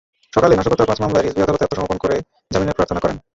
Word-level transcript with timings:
সকালে 0.33 0.53
নাশকতার 0.55 0.89
পাঁচ 0.89 0.99
মামলায় 1.01 1.23
রিজভী 1.23 1.41
আদালতে 1.43 1.65
আত্মসমর্পণ 1.65 1.97
করে 2.03 2.15
জামিনের 2.51 2.77
প্রার্থনা 2.77 3.01
করেন। 3.03 3.17